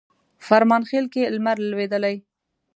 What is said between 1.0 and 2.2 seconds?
کښي لمر لوېدلی